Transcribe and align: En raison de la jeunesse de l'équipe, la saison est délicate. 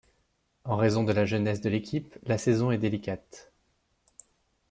En 0.63 0.77
raison 0.77 1.03
de 1.03 1.11
la 1.13 1.25
jeunesse 1.25 1.61
de 1.61 1.69
l'équipe, 1.69 2.17
la 2.23 2.39
saison 2.39 2.71
est 2.71 2.79
délicate. 2.79 3.51